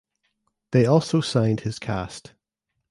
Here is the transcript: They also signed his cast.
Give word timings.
They 0.71 0.87
also 0.87 1.21
signed 1.21 1.59
his 1.59 1.77
cast. 1.77 2.33